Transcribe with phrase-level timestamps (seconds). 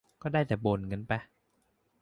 [0.21, 1.11] ก็ได้แต่บ่นกันไป